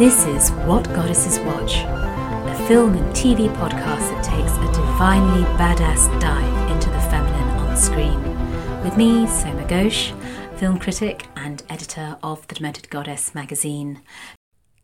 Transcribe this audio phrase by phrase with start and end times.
[0.00, 6.08] This is What Goddesses Watch, a film and TV podcast that takes a divinely badass
[6.18, 8.18] dive into the feminine on screen.
[8.82, 10.18] With me, Soma Ghosh,
[10.58, 14.00] film critic and editor of The Demented Goddess magazine.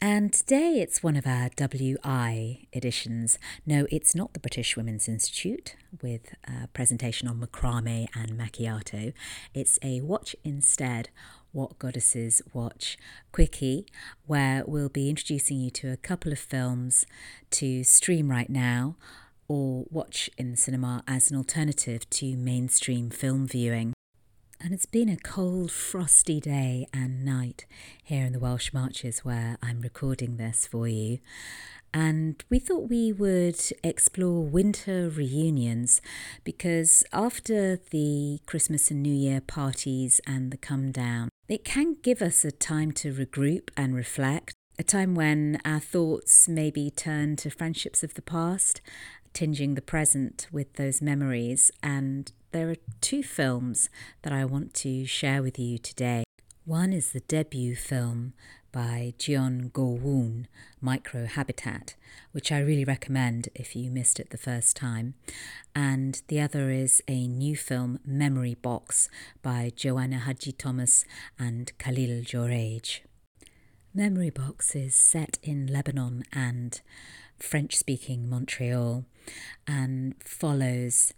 [0.02, 3.38] And today it's one of our WI editions.
[3.64, 9.14] No, it's not the British Women's Institute with a presentation on macrame and macchiato.
[9.54, 11.08] It's a watch instead
[11.56, 12.98] what Goddesses Watch
[13.32, 13.86] Quickie,
[14.26, 17.06] where we'll be introducing you to a couple of films
[17.52, 18.96] to stream right now
[19.48, 23.94] or watch in the cinema as an alternative to mainstream film viewing.
[24.60, 27.64] And it's been a cold, frosty day and night
[28.04, 31.20] here in the Welsh Marches where I'm recording this for you.
[31.94, 36.02] And we thought we would explore winter reunions
[36.44, 42.22] because after the Christmas and New Year parties and the come down, it can give
[42.22, 47.50] us a time to regroup and reflect, a time when our thoughts maybe turn to
[47.50, 48.80] friendships of the past,
[49.32, 51.70] tinging the present with those memories.
[51.82, 53.88] And there are two films
[54.22, 56.24] that I want to share with you today.
[56.64, 58.32] One is the debut film
[58.72, 60.46] by Jeon Go-woon,
[60.82, 61.94] Microhabitat,
[62.32, 65.14] which I really recommend if you missed it the first time.
[65.74, 69.08] And the other is a new film, Memory Box,
[69.42, 71.04] by Joana Hadjithomas
[71.38, 73.00] and Kahlil Joreige.
[73.94, 76.80] Memory Box is set in Lebanon and
[77.38, 79.04] French speaking Montreal
[79.66, 81.14] and follows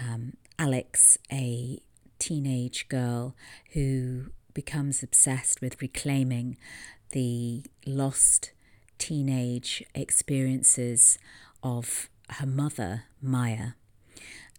[0.00, 1.80] um, Alex, a
[2.18, 3.34] teenage girl
[3.72, 6.56] who becomes obsessed with reclaiming
[7.12, 8.52] the lost
[8.98, 11.18] teenage experiences
[11.62, 13.70] of her mother, Maya.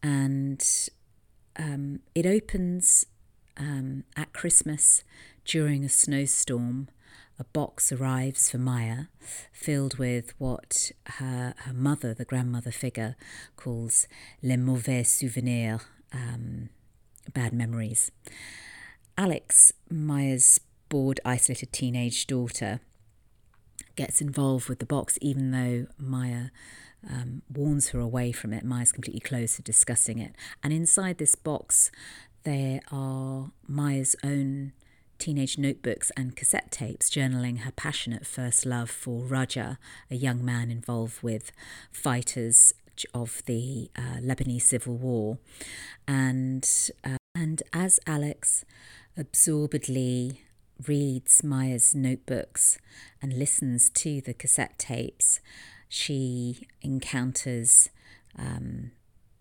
[0.03, 0.63] And
[1.57, 3.05] um, it opens
[3.57, 5.03] um, at Christmas
[5.45, 6.89] during a snowstorm.
[7.39, 9.05] A box arrives for Maya,
[9.51, 13.15] filled with what her, her mother, the grandmother figure,
[13.55, 14.07] calls
[14.43, 15.81] les mauvais souvenirs,
[16.13, 16.69] um,
[17.33, 18.11] bad memories.
[19.17, 22.79] Alex, Maya's bored, isolated teenage daughter,
[23.95, 26.45] gets involved with the box, even though Maya
[27.09, 28.63] um, warns her away from it.
[28.63, 30.33] Maya's completely closed to discussing it.
[30.63, 31.91] And inside this box,
[32.43, 34.73] there are Maya's own
[35.17, 39.77] teenage notebooks and cassette tapes journaling her passionate first love for Raja,
[40.09, 41.51] a young man involved with
[41.91, 42.73] fighters
[43.13, 45.37] of the uh, Lebanese civil war.
[46.07, 46.67] And,
[47.03, 48.65] uh, and as Alex
[49.17, 50.41] absorbedly
[50.87, 52.77] reads Maya's notebooks
[53.21, 55.39] and listens to the cassette tapes,
[55.87, 57.89] she encounters
[58.37, 58.91] um,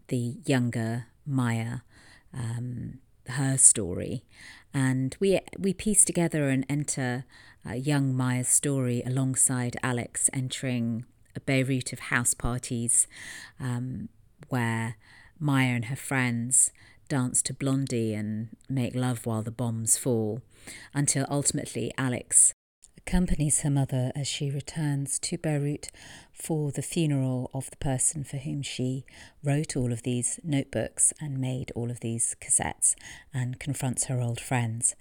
[0.08, 1.78] the younger Maya,
[2.34, 2.98] um,
[3.28, 4.24] her story,
[4.74, 7.24] and we we piece together and enter
[7.68, 11.04] uh, young Maya's story alongside Alex entering
[11.36, 13.06] a Beirut of house parties,
[13.60, 14.08] um,
[14.48, 14.96] where
[15.38, 16.72] Maya and her friends
[17.10, 20.40] dance to Blondie and make love while the bombs fall,
[20.94, 22.54] until ultimately Alex
[22.96, 25.90] accompanies her mother as she returns to Beirut
[26.32, 29.04] for the funeral of the person for whom she
[29.42, 32.94] wrote all of these notebooks and made all of these cassettes
[33.34, 34.94] and confronts her old friends.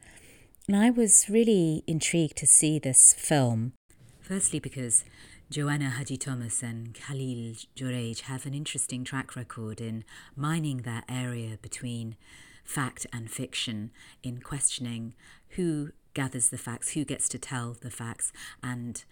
[0.67, 3.73] And I was really intrigued to see this film,
[4.21, 5.03] firstly because
[5.51, 10.03] Joana Hadjithomas and Kahlil Joreige have an interesting track record in
[10.35, 12.15] mining that area between
[12.63, 13.89] fact and fiction,
[14.21, 15.15] in questioning
[15.55, 19.03] who gathers the facts, who gets to tell the facts, and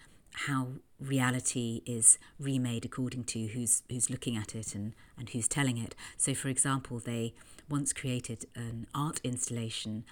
[0.46, 5.80] how reality is remade according to who's who's looking at it and, and who's telling
[5.80, 5.96] it.
[6.18, 7.34] So for example, they
[7.68, 10.06] once created an art installation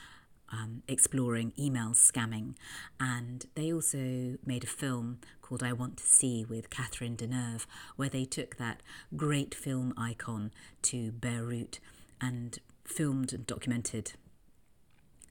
[0.52, 2.56] um, exploring email scamming.
[3.00, 8.10] And they also made a film called I Want to See with Catherine Deneuve, where
[8.10, 8.82] they took that
[9.16, 10.52] great film icon
[10.84, 11.80] to Beirut
[12.22, 14.14] and filmed and documented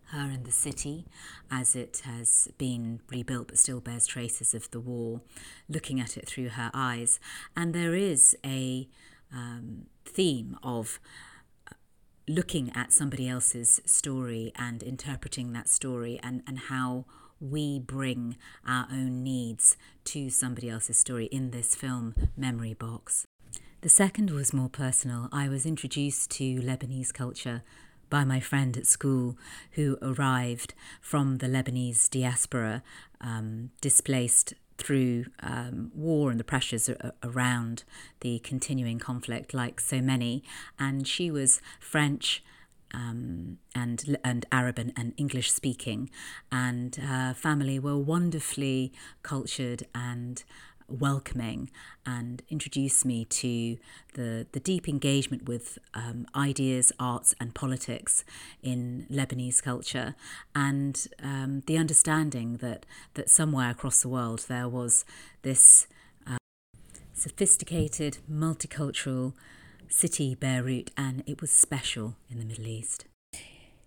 [0.08, 1.06] her in the city
[1.50, 5.22] as it has been rebuilt but still bears traces of the war,
[5.68, 7.18] looking at it through her eyes.
[7.56, 8.88] And there is a
[9.32, 11.00] um, theme of
[12.26, 17.04] looking at somebody else's story and interpreting that story and, and how
[17.40, 18.36] we bring
[18.66, 23.26] our own needs to somebody else's story in this film, Memory Box.
[23.82, 25.28] The second was more personal.
[25.30, 27.62] I was introduced to Lebanese culture
[28.08, 29.36] by my friend at school
[29.72, 32.82] who arrived from the Lebanese diaspora,
[33.20, 36.90] um, displaced through um, war and the pressures
[37.22, 37.84] around
[38.20, 40.42] the continuing conflict, like so many.
[40.78, 42.42] And she was French
[42.94, 46.10] um, and and Arab and, and English speaking,
[46.52, 48.92] and her family were wonderfully
[49.22, 50.44] cultured and
[50.88, 51.70] welcoming
[52.04, 53.78] and introduced me to
[54.14, 58.24] the, the deep engagement with um, ideas, arts, and politics
[58.62, 60.14] in Lebanese culture,
[60.54, 65.04] and um, the understanding that, that somewhere across the world there was
[65.42, 65.86] this
[66.26, 66.36] uh,
[67.12, 69.32] sophisticated, multicultural
[69.88, 73.06] city, Beirut, and it was special in the Middle East.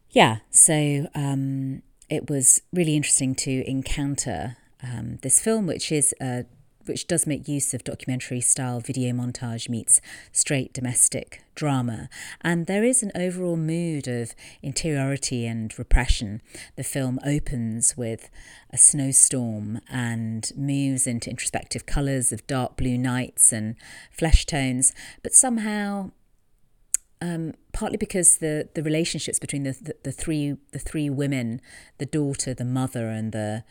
[0.09, 6.45] Yeah, so um, it was really interesting to encounter um, this film, which is a
[6.87, 10.01] which does make use of documentary style video montage meets
[10.31, 12.09] straight domestic drama.
[12.41, 16.41] And there is an overall mood of interiority and repression.
[16.75, 18.29] The film opens with
[18.69, 23.75] a snowstorm and moves into introspective colours of dark blue nights and
[24.11, 24.93] flesh tones,
[25.23, 26.11] but somehow
[27.21, 31.61] um, partly because the, the relationships between the, the, the, three the three women,
[31.97, 33.63] the daughter, the mother, and the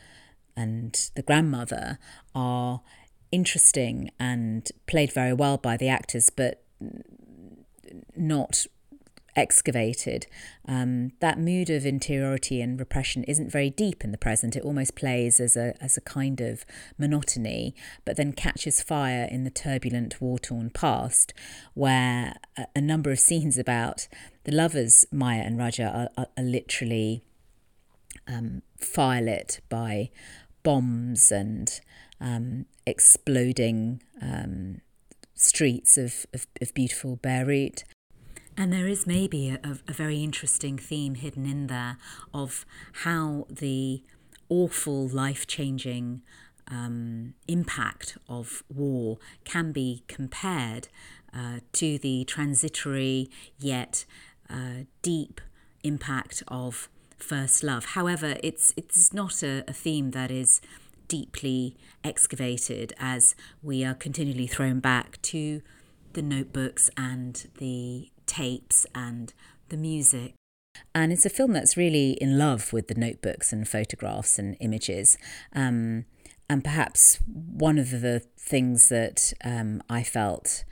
[0.57, 1.99] and the grandmother,
[2.35, 2.81] are
[3.37, 6.65] interesting and played very well by the actors, but
[8.17, 8.67] not
[9.37, 10.27] excavated.
[10.67, 14.57] Um, that mood of interiority and repression isn't very deep in the present.
[14.57, 16.65] It almost plays as a as a kind of
[16.97, 17.75] monotony,
[18.07, 21.35] but then catches fire in the turbulent, war torn past,
[21.75, 24.09] where a, a, number of scenes about
[24.45, 27.23] the lovers Maya and Raja are, are, are literally
[28.27, 30.09] um, firelit by
[30.63, 31.81] bombs and
[32.21, 34.81] um, exploding um,
[35.35, 37.85] streets of, of, of, beautiful Beirut.
[38.57, 41.99] And there is maybe a, a very interesting theme hidden in there
[42.33, 42.65] of
[43.05, 44.03] how the
[44.49, 46.23] awful, life changing
[46.69, 50.89] um, impact of war can be compared
[51.35, 54.05] uh, to the transitory yet
[54.49, 55.41] uh, deep
[55.85, 57.85] impact of first love.
[57.87, 60.61] However, it's it's not a, a theme that is
[61.09, 65.63] deeply excavated as we are continually thrown back to
[66.13, 69.33] the notebooks and the tapes and
[69.69, 70.35] the music.
[70.95, 75.19] And it's a film that's really in love with the notebooks and photographs and images.
[75.55, 76.05] Um,
[76.49, 80.65] and perhaps one of the things that um, I felt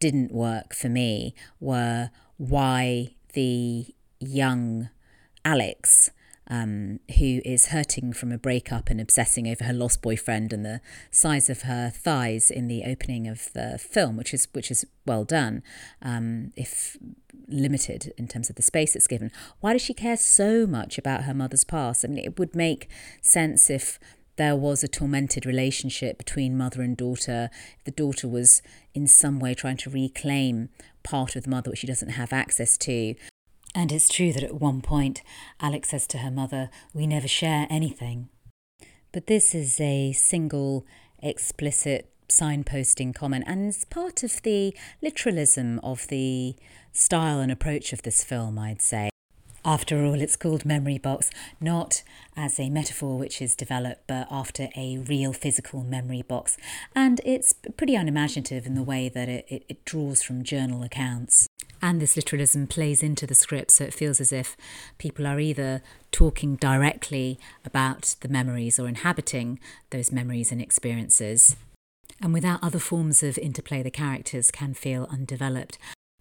[0.00, 3.86] didn't work for me were why the
[4.20, 4.90] young
[5.44, 6.10] Alex
[6.48, 10.80] um, who is hurting from a breakup and obsessing over her lost boyfriend and the
[11.10, 15.24] size of her thighs in the opening of the film, which is which is well
[15.24, 15.62] done,
[16.02, 16.96] um, if
[17.46, 19.30] limited in terms of the space it's given.
[19.60, 22.04] Why does she care so much about her mother's past?
[22.04, 22.88] I mean, it would make
[23.20, 23.98] sense if
[24.36, 27.50] there was a tormented relationship between mother and daughter.
[27.84, 28.62] The daughter was
[28.94, 30.68] in some way trying to reclaim
[31.02, 33.14] part of the mother which she doesn't have access to.
[33.74, 35.22] And it's true that at one point
[35.60, 38.28] Alex says to her mother, We never share anything.
[39.12, 40.86] But this is a single,
[41.22, 46.54] explicit signposting comment, and it's part of the literalism of the
[46.92, 49.10] style and approach of this film, I'd say.
[49.64, 51.30] After all, it's called Memory Box,
[51.60, 52.02] not
[52.36, 56.56] as a metaphor which is developed, but after a real physical memory box.
[56.94, 61.47] And it's pretty unimaginative in the way that it, it, it draws from journal accounts.
[61.80, 64.56] And this literalism plays into the script, so it feels as if
[64.98, 69.60] people are either talking directly about the memories or inhabiting
[69.90, 71.56] those memories and experiences.
[72.20, 75.78] And without other forms of interplay, the characters can feel undeveloped.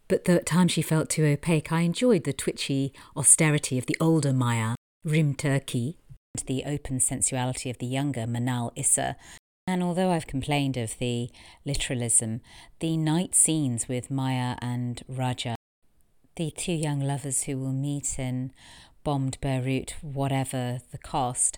[0.07, 4.31] But the time she felt too opaque, I enjoyed the twitchy austerity of the older
[4.31, 5.97] Maya, Rim Turki,
[6.37, 9.17] and the open sensuality of the younger Manal Issa,
[9.67, 11.29] and although I've complained of the
[11.65, 12.39] literalism,
[12.79, 15.56] the night scenes with Maya and Raja,
[16.37, 18.51] the two young lovers who will meet in
[19.03, 21.57] bombed Beirut, whatever the cost,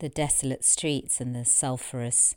[0.00, 2.34] the desolate streets and the sulphurous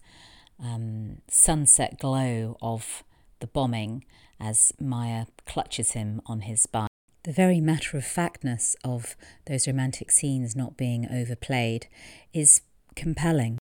[0.64, 3.04] um, sunset glow of
[3.42, 4.06] the bombing
[4.40, 6.88] as Maya clutches him on his bike.
[7.24, 11.88] The very matter of factness of those romantic scenes not being overplayed
[12.34, 12.62] is
[12.96, 13.58] compelling.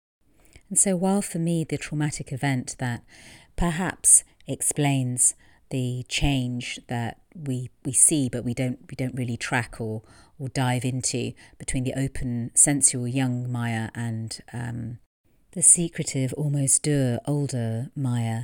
[0.68, 3.02] And so, while for me the traumatic event that
[3.56, 5.34] perhaps explains
[5.70, 10.02] the change that we we see, but we don't we don't really track or
[10.38, 14.98] or dive into between the open, sensual young Maya and um,
[15.52, 18.42] the secretive, almost dour older Maya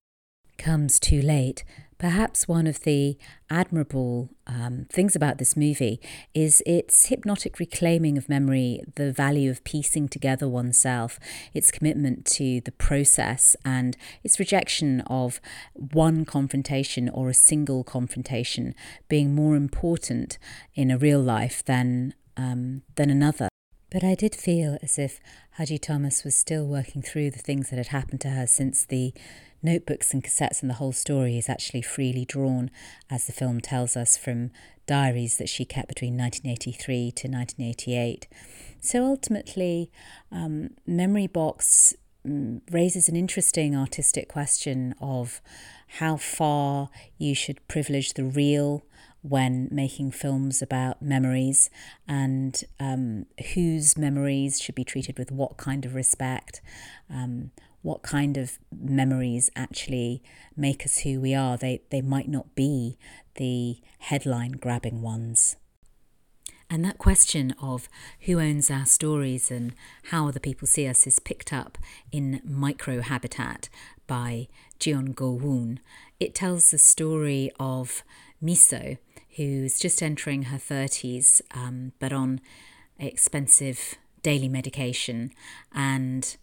[0.59, 1.65] comes too late,
[1.99, 3.17] Perhaps one of the
[3.49, 6.01] admirable um, things about this movie
[6.35, 11.19] is its hypnotic reclaiming of memory, the value of piecing together oneself,
[11.53, 15.41] its commitment to the process, and its rejection of
[15.75, 18.75] one confrontation or a single confrontation
[19.09, 20.39] being more important
[20.75, 23.49] in a real life than um, than another.
[23.91, 25.21] But I did feel as if
[25.57, 29.15] Hadjithomas was still working through the things that had happened to her since the
[29.65, 32.71] notebooks and cassettes and the whole story is actually freely drawn,
[33.11, 34.51] as the film tells us, from
[34.87, 38.29] diaries that she kept between 1983 to 1988.
[38.81, 39.91] So ultimately,
[40.31, 41.95] um, Memory Box
[42.27, 45.41] mm, raises an interesting artistic question of
[45.99, 48.85] how far you should privilege the real
[49.23, 51.71] when making films about memories
[52.07, 56.61] and um, whose memories should be treated with what kind of respect,
[57.09, 57.51] um,
[57.85, 60.23] what kind of memories actually
[60.57, 61.59] make us who we are.
[61.59, 62.97] They, they might not be
[63.35, 65.57] the headline grabbing ones.
[66.71, 69.75] And that question of who owns our stories and
[70.05, 71.77] how other people see us is picked up
[72.11, 73.69] in Micro Habitat
[74.07, 74.49] by
[74.81, 75.79] Jeon Go Woon.
[76.19, 78.03] It tells the story of
[78.43, 78.97] Miso,
[79.37, 82.41] who's just entering her 30s um, but on
[82.99, 85.33] expensive daily medication
[85.75, 86.39] and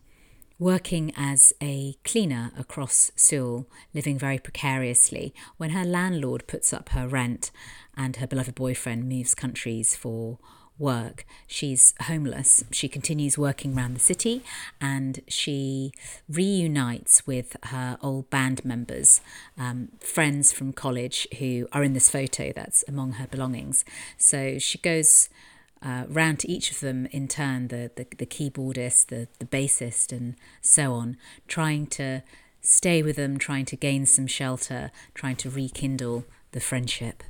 [0.62, 3.66] working as a cleaner across Seoul,
[3.96, 7.50] living very precariously, when her landlord puts up her rent
[7.98, 10.38] and her beloved boyfriend moves countries for
[10.78, 11.26] work.
[11.48, 12.64] She's homeless.
[12.70, 14.44] She continues working around the city
[14.80, 15.94] and she
[16.30, 19.20] reunites with her old band members,
[19.58, 23.84] um, friends from college who are in this photo that's among her belongings.
[24.18, 25.28] So she goes
[25.82, 30.12] uh, round to each of them in turn the, the, the keyboardist, the, the bassist,
[30.12, 32.22] and so on, trying to
[32.62, 37.24] stay with them, trying to gain some shelter, trying to rekindle the friendship.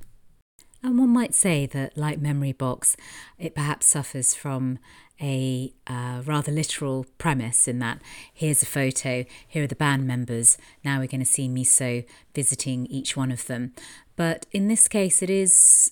[0.83, 2.97] And one might say that, like Memory Box,
[3.37, 4.79] it perhaps suffers from
[5.21, 8.01] a uh, rather literal premise in that
[8.33, 12.03] here's a photo, here are the band members, now we're going to see Miso
[12.33, 13.73] visiting each one of them.
[14.15, 15.91] But in this case, it is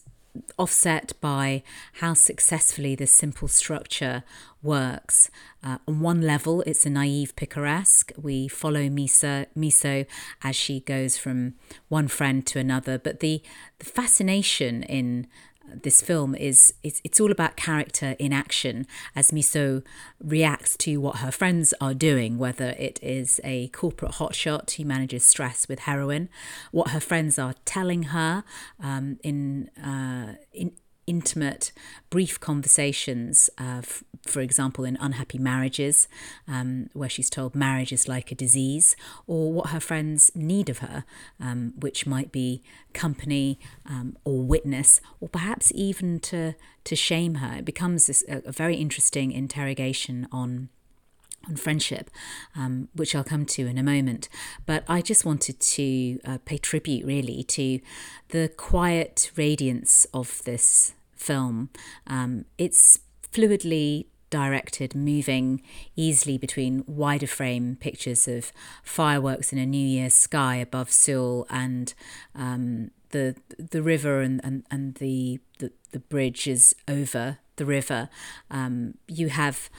[0.58, 4.24] offset by how successfully this simple structure
[4.62, 5.30] works.
[5.64, 8.12] Uh, on one level, it's a naive picaresque.
[8.22, 10.06] We follow Miso, Miso
[10.44, 11.56] as she goes from
[11.88, 13.42] one friend to another, but the,
[13.80, 15.28] the fascination in
[15.74, 19.84] this film is it's, it's all about character in action as Miso
[20.24, 25.24] reacts to what her friends are doing, whether it is a corporate hotshot who manages
[25.26, 26.30] stress with heroin,
[26.72, 28.44] what her friends are telling her
[28.80, 30.74] um, in, uh, in
[31.10, 31.72] intimate,
[32.10, 36.08] brief conversations, uh, f- for example, in unhappy marriages,
[36.48, 40.78] um, where she's told marriage is like a disease, or what her friends need of
[40.80, 41.04] her,
[41.40, 42.62] um, which might be
[42.94, 47.58] company um, or witness, or perhaps even to to shame her.
[47.58, 50.70] It becomes this, a, a very interesting interrogation on
[51.48, 52.10] on friendship,
[52.56, 54.30] um, which I'll come to in a moment.
[54.66, 57.80] But I just wanted to uh, pay tribute really to
[58.30, 61.70] the quiet radiance of this film.
[62.08, 63.00] Um, it's
[63.32, 65.62] fluidly directed, moving
[65.96, 68.52] easily between wider frame pictures of
[68.84, 71.94] fireworks in a New Year's sky above Seoul and
[72.36, 78.10] um, the the river and, and, and the, the, the bridge is over the river.
[78.52, 79.70] Um, you have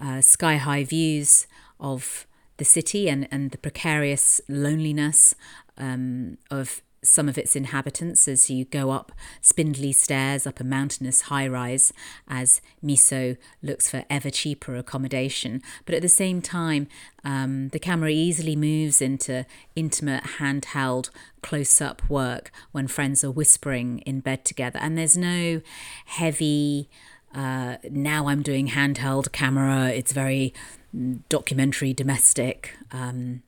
[0.00, 1.46] uh, sky high views
[1.78, 2.26] of
[2.56, 5.34] the city and, and the precarious loneliness
[5.76, 11.22] um, of some of its inhabitants as you go up spindly stairs up a mountainous
[11.22, 11.92] high rise
[12.26, 15.62] as Miso looks for ever cheaper accommodation.
[15.86, 16.88] But at the same time,
[17.24, 21.10] um, the camera easily moves into intimate, handheld,
[21.42, 24.78] close up work when friends are whispering in bed together.
[24.80, 25.60] And there's no
[26.06, 26.88] heavy,
[27.34, 30.52] uh, now I'm doing handheld camera, it's very
[30.94, 32.74] mm, documentary, domestic.
[32.90, 33.42] Um,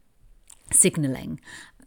[0.73, 1.41] signaling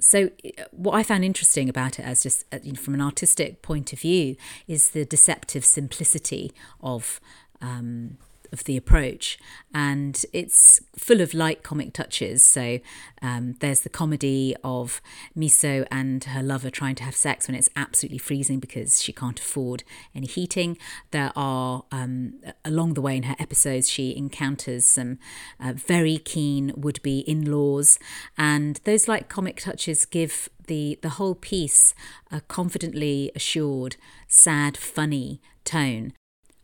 [0.04, 0.30] so
[0.72, 3.94] what I found interesting about it, as just uh, you know, from an artistic point
[3.94, 4.36] of view,
[4.68, 7.22] is the deceptive simplicity of
[7.62, 8.18] um,
[8.54, 9.38] of the approach,
[9.74, 12.44] and it's full of light comic touches.
[12.44, 12.80] So
[13.22, 15.02] um, there's the comedy of
[15.36, 19.40] Miso and her lover trying to have sex when it's absolutely freezing because she can't
[19.40, 19.84] afford
[20.16, 20.78] any heating.
[21.12, 25.18] There are um, along the way in her episodes she encounters some
[25.60, 27.98] uh, very keen would-be in-laws,
[28.38, 31.94] and those light comic touches give the the whole piece
[32.32, 36.14] a confidently assured, sad, funny tone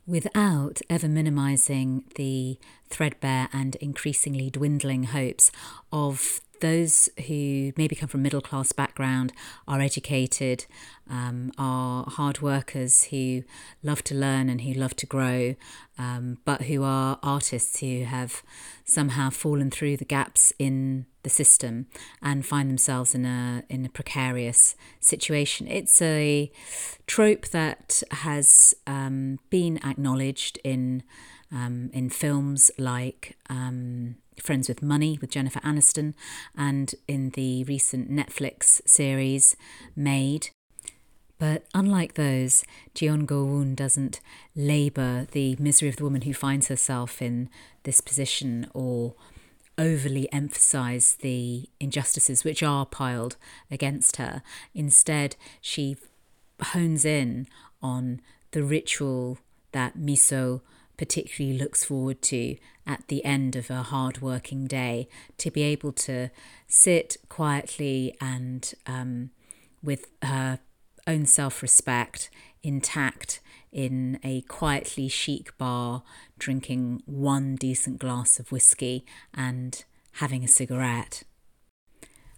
[0.09, 2.57] without ever minimizing the
[2.89, 5.51] threadbare and increasingly dwindling hopes
[5.91, 9.33] of those who maybe come from middle class background,
[9.67, 10.65] are educated,
[11.09, 13.43] um, are hard workers who
[13.83, 15.55] love to learn and who love to grow,
[15.97, 18.43] um, but who are artists who have
[18.85, 21.87] somehow fallen through the gaps in the system
[22.21, 25.67] and find themselves in a in a precarious situation.
[25.67, 26.51] It's a
[27.07, 31.03] trope that has um, been acknowledged in
[31.51, 36.13] um, in films like um, Friends with Money with Jennifer Aniston,
[36.55, 39.55] and in the recent Netflix series
[39.95, 40.49] Maid.
[41.37, 44.19] But unlike those, Jeon Go-woon doesn't
[44.55, 47.49] labour the misery of the woman who finds herself in
[47.83, 49.15] this position or
[49.77, 53.37] overly emphasize the injustices which are piled
[53.71, 54.41] against her.
[54.75, 55.95] Instead, she
[56.61, 57.47] hones in
[57.81, 58.19] on
[58.51, 59.39] the ritual
[59.71, 60.59] that Miso
[60.99, 65.93] particularly looks forward to at the end of a hard working day to be able
[65.93, 66.29] to
[66.67, 69.29] sit quietly and um,
[69.81, 70.59] with her
[71.07, 72.29] own self respect
[72.63, 73.39] intact
[73.71, 76.03] in a quietly chic bar,
[76.37, 81.23] drinking one decent glass of whiskey and having a cigarette.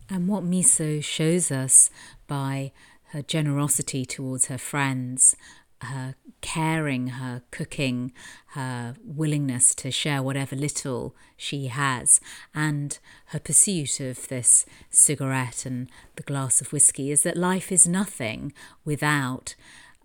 [0.08, 1.90] And what Miso shows us
[2.28, 2.74] by
[3.06, 5.36] her generosity towards her friends,
[5.84, 8.12] her caring, her cooking,
[8.48, 12.20] her willingness to share whatever little she has,
[12.54, 17.88] and her pursuit of this cigarette and the glass of whiskey is that life is
[17.88, 18.54] nothing
[18.86, 19.56] without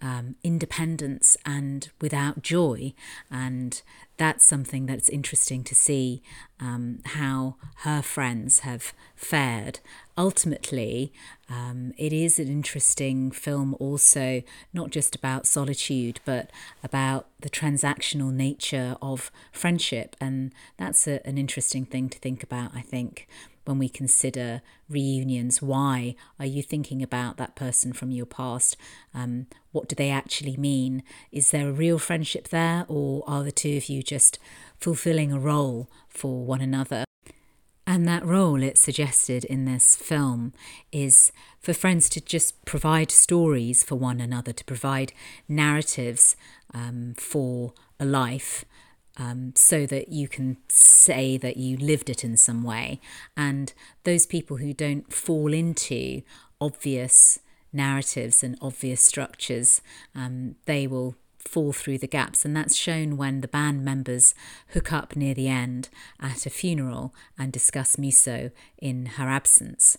[0.02, 2.92] um, independence and without joy.
[3.30, 3.80] And
[4.16, 6.22] that's something that's interesting to see
[6.60, 9.80] um, how her friends have fared.
[10.16, 11.12] Ultimately,
[11.50, 16.50] um, it is an interesting film, also, not just about solitude, but
[16.82, 20.16] about the transactional nature of friendship.
[20.20, 23.28] And that's a, an interesting thing to think about, I think
[23.66, 25.60] when we consider reunions.
[25.60, 28.76] Why are you thinking about that person from your past?
[29.12, 31.02] Um, what do they actually mean?
[31.30, 34.38] Is there a real friendship there, or are the two of you just
[34.78, 37.04] fulfilling a role for one another?
[37.88, 40.52] And that role it's suggested in this film
[40.90, 41.30] is
[41.60, 45.12] for friends to just provide stories for one another, to provide
[45.48, 46.34] narratives
[46.74, 48.64] um, for a life
[49.16, 53.00] um, so that you can say that you lived it in some way.
[53.36, 53.72] And
[54.04, 56.22] those people who don't fall into
[56.60, 57.38] obvious
[57.72, 59.80] narratives and obvious structures,
[60.14, 62.44] um, they will fall through the gaps.
[62.44, 64.34] And that's shown when the band members
[64.72, 65.88] hook up near the end
[66.20, 69.96] at a funeral and discuss Miso in her absence.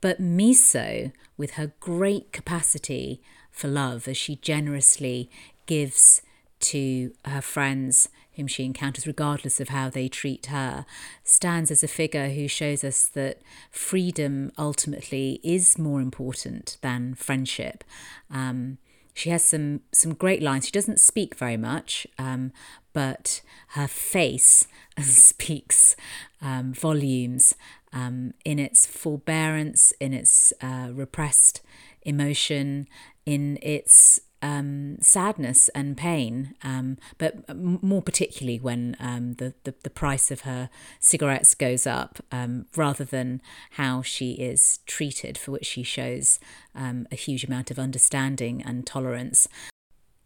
[0.00, 3.20] But Miso, with her great capacity
[3.50, 5.30] for love, as she generously
[5.66, 6.22] gives
[6.60, 8.08] to her friends
[8.40, 10.86] whom she encounters, regardless of how they treat her,
[11.22, 17.84] stands as a figure who shows us that freedom ultimately is more important than friendship.
[18.30, 18.78] Um,
[19.12, 20.64] she has some some great lines.
[20.64, 22.52] She doesn't speak very much, um,
[22.94, 24.66] but her face
[24.98, 25.94] speaks
[26.40, 27.54] um, volumes
[27.92, 31.60] um, in its forbearance, in its uh, repressed
[32.02, 32.88] emotion,
[33.26, 39.90] in its um, sadness and pain, um, but more particularly when um, the, the, the,
[39.90, 45.66] price of her cigarettes goes up, um, rather than how she is treated, for which
[45.66, 46.38] she shows
[46.74, 49.46] um, a huge amount of understanding and tolerance.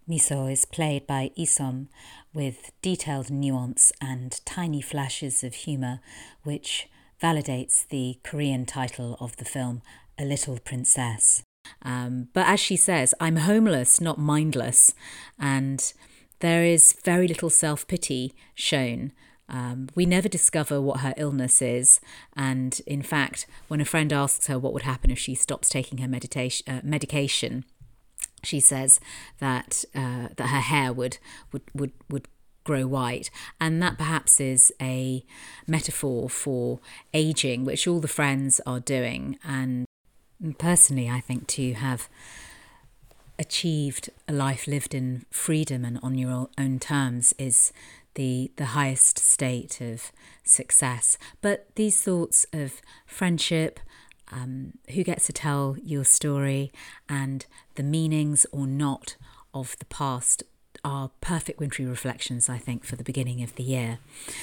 [0.09, 1.89] Miso is played by Esom
[2.33, 6.01] with detailed nuance and tiny flashes of humour,
[6.43, 6.89] which
[7.23, 9.81] validates the Korean title of the film,
[10.19, 11.43] A Little Princess.
[11.83, 14.95] Um, but as she says, I'm homeless, not mindless.
[15.39, 15.93] And
[16.41, 19.13] there is very little self pity shown.
[19.49, 22.01] Um, we never discover what her illness is.
[22.37, 25.99] And in fact, when a friend asks her what would happen if she stops taking
[25.99, 27.65] her meditation, uh, medication,
[28.43, 29.01] she says
[29.39, 31.19] that uh, that her hair would
[31.53, 32.29] would would would
[32.65, 35.23] grow white and that perhaps is a
[35.67, 36.81] metaphor for
[37.13, 39.85] aging which all the friends are doing and
[40.53, 42.09] personally, I think to have
[43.39, 47.73] achieved a life lived in freedom and on your own terms is
[48.15, 50.13] the the highest state of
[50.45, 51.19] success.
[51.41, 53.81] But these thoughts of friendship,
[54.31, 56.73] um, who gets to tell your story,
[57.09, 59.17] and the meanings or not
[59.53, 60.43] of the past
[60.85, 63.99] are perfect wintry reflections, I think, for the beginning of the year.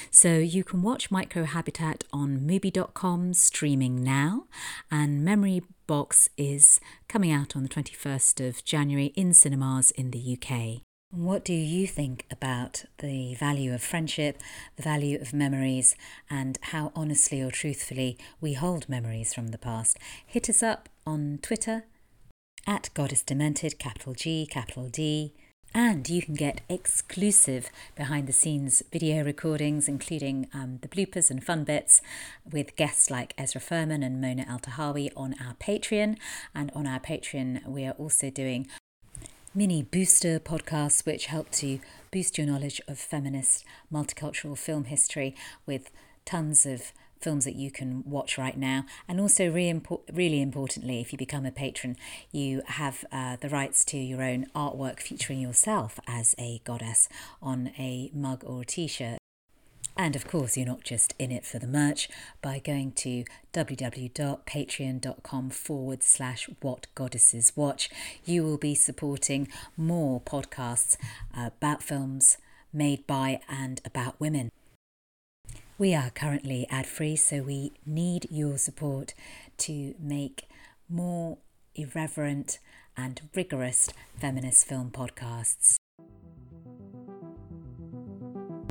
[0.10, 4.46] So you can watch Microhabitat on Mubi.com streaming now,
[4.90, 10.38] and Memory Box is coming out on the 21st of January in cinemas in the
[10.38, 10.82] UK.
[11.12, 14.40] What do you think about the value of friendship,
[14.78, 15.96] the value of memories,
[16.30, 20.00] and how honestly or truthfully we hold memories from the past?
[20.26, 21.84] Hit us up on Twitter
[22.66, 25.34] at Goddess Demented, capital G, capital D.
[25.74, 31.42] And you can get exclusive behind the scenes video recordings, including um, the bloopers and
[31.42, 32.02] fun bits,
[32.50, 36.18] with guests like Ezra Furman and Mona Eltahawy on our Patreon.
[36.54, 38.68] And on our Patreon, we are also doing
[39.56, 41.80] mini booster podcasts which help to
[42.12, 45.90] boost your knowledge of feminist multicultural film history with
[46.26, 48.86] tons of films that you can watch right now.
[49.08, 49.82] And also, really,
[50.12, 51.98] really importantly, if you become a patron,
[52.32, 57.08] you have uh, the rights to your own artwork featuring yourself as a goddess
[57.42, 59.18] on a mug or a t shirt.
[59.98, 62.10] And of course, you're not just in it for the merch
[62.42, 67.90] by going to www.patreon.com forward slash what goddesses watch.
[68.26, 70.96] You will be supporting more podcasts
[71.36, 72.38] about films
[72.74, 74.52] made by and about women.
[75.82, 79.16] We are currently ad free, so we need your support
[79.66, 80.48] to make
[80.88, 81.40] more
[81.74, 82.60] irreverent
[82.96, 85.78] and rigorous feminist film podcasts.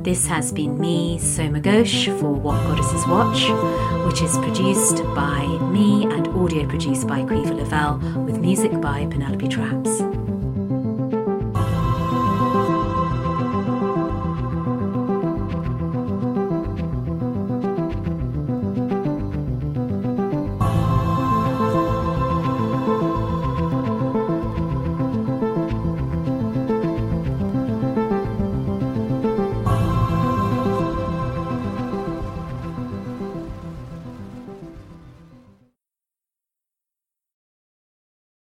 [0.00, 3.42] This has been me, Soma Ghosh, for What Goddesses Watch,
[4.06, 9.48] which is produced by me and audio produced by Quiva Lavelle, with music by Penelope
[9.48, 10.39] Trappes.